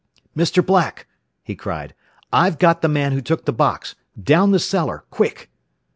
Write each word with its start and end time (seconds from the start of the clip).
]"Mr. 0.35 0.65
Black," 0.65 1.05
he 1.43 1.55
cried, 1.55 1.93
"I've 2.33 2.57
got 2.57 2.81
the 2.81 2.87
man 2.87 3.11
who 3.11 3.21
took 3.21 3.45
the 3.45 3.53
box! 3.53 3.93
Down 4.19 4.49
the 4.49 4.57
cellar! 4.57 5.03
Quick! 5.11 5.51